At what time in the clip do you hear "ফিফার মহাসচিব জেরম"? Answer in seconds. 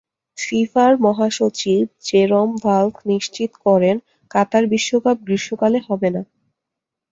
0.37-2.49